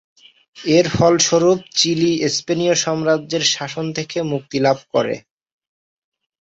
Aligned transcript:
এর 0.57 0.85
ফলস্বরূপ 0.89 1.59
চিলি 1.75 2.11
স্পেনীয় 2.35 2.75
সাম্রাজ্যের 2.83 3.43
শাসন 3.53 3.85
থেকে 3.97 4.17
মুক্তি 4.31 4.57
লাভ 4.59 4.77
করে। 4.93 5.15